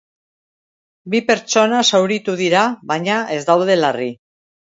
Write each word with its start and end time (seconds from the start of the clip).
Bi 1.13 1.19
pertsona 1.27 1.83
zauritu 1.89 2.35
dira, 2.41 2.63
baina 2.93 3.21
ez 3.37 3.39
daude 3.53 3.79
larri. 3.83 4.11